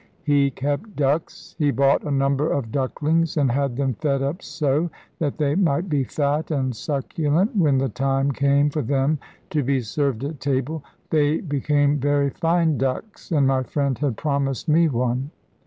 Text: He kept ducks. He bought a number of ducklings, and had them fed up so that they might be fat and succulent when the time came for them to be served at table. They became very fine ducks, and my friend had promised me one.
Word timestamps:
He 0.23 0.49
kept 0.49 0.95
ducks. 0.95 1.53
He 1.59 1.69
bought 1.69 2.03
a 2.03 2.09
number 2.09 2.51
of 2.51 2.71
ducklings, 2.71 3.37
and 3.37 3.51
had 3.51 3.75
them 3.77 3.93
fed 3.93 4.23
up 4.23 4.41
so 4.41 4.89
that 5.19 5.37
they 5.37 5.53
might 5.53 5.89
be 5.89 6.03
fat 6.03 6.49
and 6.49 6.75
succulent 6.75 7.55
when 7.55 7.77
the 7.77 7.87
time 7.87 8.31
came 8.31 8.71
for 8.71 8.81
them 8.81 9.19
to 9.51 9.61
be 9.61 9.79
served 9.79 10.23
at 10.23 10.39
table. 10.39 10.83
They 11.11 11.37
became 11.39 11.97
very 11.99 12.31
fine 12.31 12.79
ducks, 12.79 13.31
and 13.31 13.45
my 13.45 13.61
friend 13.61 13.95
had 13.95 14.17
promised 14.17 14.67
me 14.67 14.87
one. 14.89 15.29